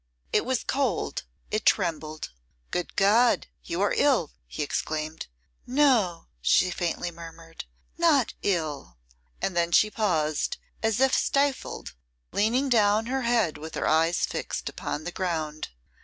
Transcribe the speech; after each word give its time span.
It 0.33 0.45
was 0.45 0.63
cold, 0.63 1.25
it 1.51 1.63
trembled. 1.63 2.31
'Good 2.71 2.95
God! 2.95 3.45
you 3.63 3.81
are 3.83 3.93
ill!' 3.95 4.31
he 4.47 4.63
exclaimed. 4.63 5.27
'No!' 5.67 6.25
she 6.41 6.71
faintly 6.71 7.11
murmured, 7.11 7.65
'not 7.99 8.33
ill.' 8.41 8.97
And 9.43 9.55
then 9.55 9.71
she 9.71 9.91
paused, 9.91 10.57
as 10.81 10.99
if 10.99 11.13
stifled, 11.13 11.93
leaning 12.31 12.67
down 12.67 13.05
her 13.05 13.21
head 13.21 13.59
with 13.59 13.77
eyes 13.77 14.25
fixed 14.25 14.69
upon 14.69 15.03
the 15.03 15.11
ground. 15.11 15.67